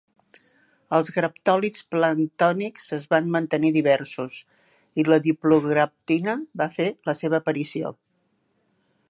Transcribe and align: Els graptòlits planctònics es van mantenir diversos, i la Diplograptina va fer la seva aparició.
Els 0.99 1.09
graptòlits 1.17 1.83
planctònics 1.95 2.87
es 2.97 3.05
van 3.15 3.29
mantenir 3.35 3.71
diversos, 3.77 4.41
i 5.03 5.07
la 5.11 5.21
Diplograptina 5.29 6.37
va 6.63 6.71
fer 6.81 6.91
la 7.13 7.19
seva 7.23 7.43
aparició. 7.43 7.95